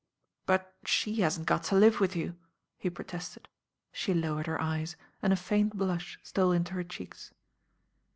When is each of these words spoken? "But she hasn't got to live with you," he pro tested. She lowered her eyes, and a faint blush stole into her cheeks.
"But 0.47 0.73
she 0.83 1.21
hasn't 1.21 1.45
got 1.45 1.61
to 1.65 1.75
live 1.75 1.99
with 1.99 2.15
you," 2.15 2.35
he 2.79 2.89
pro 2.89 3.05
tested. 3.05 3.47
She 3.91 4.15
lowered 4.15 4.47
her 4.47 4.59
eyes, 4.59 4.95
and 5.21 5.31
a 5.31 5.35
faint 5.35 5.77
blush 5.77 6.19
stole 6.23 6.53
into 6.53 6.73
her 6.73 6.83
cheeks. 6.83 7.31